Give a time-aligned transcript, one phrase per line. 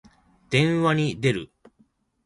[0.49, 1.51] 電話に出る。